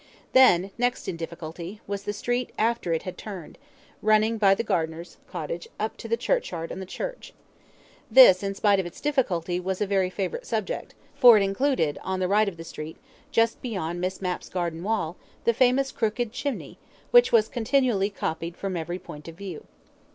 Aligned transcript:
Then, 0.33 0.71
next 0.79 1.07
in 1.07 1.15
difficulty, 1.15 1.79
was 1.85 2.05
the 2.05 2.11
street 2.11 2.51
after 2.57 2.91
it 2.91 3.03
had 3.03 3.19
turned, 3.19 3.59
running 4.01 4.39
by 4.39 4.55
the 4.55 4.63
gardener's 4.63 5.17
cottage 5.29 5.67
up 5.79 5.95
to 5.97 6.07
the 6.07 6.17
churchyard 6.17 6.71
and 6.71 6.81
the 6.81 6.87
church. 6.87 7.35
This, 8.09 8.41
in 8.41 8.55
spite 8.55 8.79
of 8.79 8.87
its 8.87 8.99
difficulty, 8.99 9.59
was 9.59 9.79
a 9.79 9.85
very 9.85 10.09
favourite 10.09 10.47
subject, 10.47 10.95
for 11.13 11.37
it 11.37 11.43
included, 11.43 11.99
on 12.01 12.19
the 12.19 12.27
right 12.27 12.47
of 12.49 12.57
the 12.57 12.63
street, 12.63 12.97
just 13.31 13.61
beyond 13.61 14.01
Miss 14.01 14.23
Mapp's 14.23 14.49
garden 14.49 14.81
wall, 14.81 15.17
the 15.43 15.53
famous 15.53 15.91
crooked 15.91 16.31
chimney, 16.31 16.79
which 17.11 17.31
was 17.31 17.47
continually 17.47 18.09
copied 18.09 18.57
from 18.57 18.75
every 18.75 18.97
point 18.97 19.27
of 19.27 19.35
view. 19.35 19.67